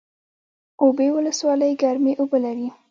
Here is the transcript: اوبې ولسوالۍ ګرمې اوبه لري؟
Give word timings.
اوبې 0.81 1.07
ولسوالۍ 1.15 1.73
ګرمې 1.81 2.13
اوبه 2.21 2.37
لري؟ 2.45 2.67